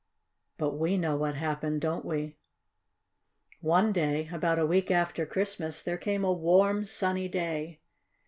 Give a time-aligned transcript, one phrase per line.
[0.57, 2.35] But we know what happened, don't we?
[3.59, 7.81] One day, about a week after Christmas, there came a warm, sunny day.